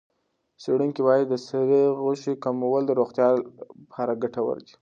څېړونکي 0.61 1.01
وايي 1.03 1.23
د 1.27 1.33
سرې 1.47 1.83
غوښې 2.01 2.33
کمول 2.43 2.81
د 2.85 2.91
روغتیا 2.99 3.27
لپاره 3.81 4.19
ګټور 4.23 4.57
دي. 4.65 4.73